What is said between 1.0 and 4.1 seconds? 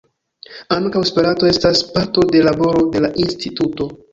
Esperanto estas parto de laboro de la instituto.